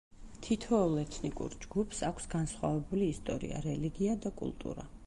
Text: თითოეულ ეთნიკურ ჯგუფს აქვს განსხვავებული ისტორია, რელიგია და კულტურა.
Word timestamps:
თითოეულ 0.45 0.95
ეთნიკურ 1.01 1.57
ჯგუფს 1.65 2.01
აქვს 2.09 2.27
განსხვავებული 2.33 3.13
ისტორია, 3.17 3.65
რელიგია 3.71 4.19
და 4.27 4.35
კულტურა. 4.43 4.93